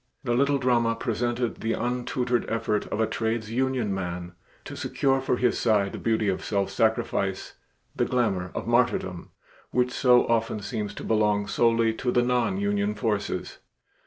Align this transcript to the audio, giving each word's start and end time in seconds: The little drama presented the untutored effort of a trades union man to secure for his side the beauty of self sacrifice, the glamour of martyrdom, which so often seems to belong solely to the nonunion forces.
The 0.23 0.33
little 0.33 0.57
drama 0.57 0.95
presented 0.95 1.57
the 1.61 1.73
untutored 1.73 2.49
effort 2.49 2.87
of 2.87 2.99
a 2.99 3.05
trades 3.05 3.51
union 3.51 3.93
man 3.93 4.33
to 4.65 4.75
secure 4.75 5.21
for 5.21 5.37
his 5.37 5.59
side 5.59 5.91
the 5.91 5.99
beauty 5.99 6.27
of 6.27 6.43
self 6.43 6.71
sacrifice, 6.71 7.53
the 7.95 8.05
glamour 8.05 8.49
of 8.55 8.65
martyrdom, 8.65 9.29
which 9.69 9.91
so 9.91 10.25
often 10.25 10.59
seems 10.59 10.95
to 10.95 11.03
belong 11.03 11.45
solely 11.45 11.93
to 11.93 12.09
the 12.11 12.23
nonunion 12.23 12.97
forces. 12.97 13.59